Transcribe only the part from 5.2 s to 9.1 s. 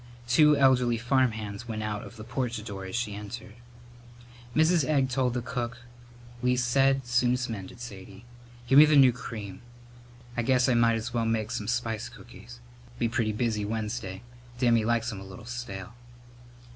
the cook: "Least said, soon'st mended, Sadie. Give me the